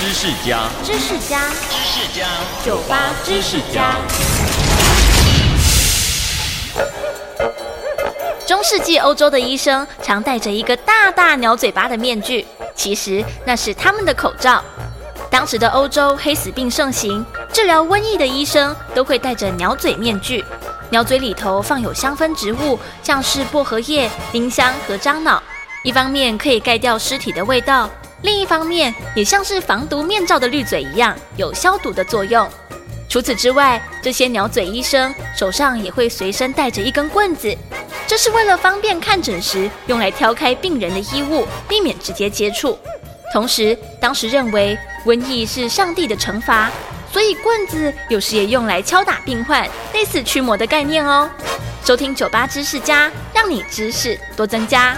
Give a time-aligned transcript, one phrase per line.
[0.00, 2.26] 知识家，知识家，知识家，
[2.64, 3.96] 酒吧知识家。
[8.46, 14.64] 中世纪欧洲的医生常戴着一个大大鸟嘴巴的面具，其实那是他们的口罩。
[15.30, 17.22] 当时的欧洲黑死病盛行，
[17.52, 20.42] 治疗瘟疫的医生都会戴着鸟嘴面具。
[20.88, 25.42] 鸟嘴里头放有香氛植物，像是薄荷叶、丁香和樟脑，
[25.84, 27.90] 一方面可以盖掉尸体的味道，
[28.22, 32.48] 另一方面也像是防毒面罩的滤嘴一样，有消毒的作用。
[33.08, 37.56] 除此之外，这些鸟嘴医生手上也会随身带着一根棍子，
[38.06, 42.78] 这是为了方便看诊时用来挑开病人的衣物，避免直接接触。
[43.32, 46.70] 同时，当时认为瘟疫是上帝的惩罚。
[47.12, 51.28] 所以棍子有时也用来敲打病患，类似驱魔的概念哦。
[51.84, 54.96] 收听酒吧知识家，让你知识多增加。